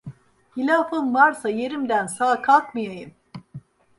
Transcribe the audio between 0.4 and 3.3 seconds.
Hilafım varsa, yerimden sağ kalkmayayım…